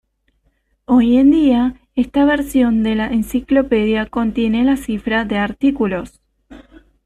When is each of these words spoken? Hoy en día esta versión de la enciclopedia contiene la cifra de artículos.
Hoy 0.85 1.17
en 1.17 1.29
día 1.29 1.79
esta 1.95 2.25
versión 2.25 2.81
de 2.81 2.95
la 2.95 3.09
enciclopedia 3.13 4.07
contiene 4.09 4.63
la 4.63 4.75
cifra 4.75 5.25
de 5.25 5.37
artículos. 5.37 6.19